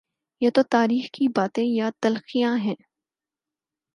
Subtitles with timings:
[0.41, 2.75] یہ تو تاریخ کی باتیں یا تلخیاں ہیں۔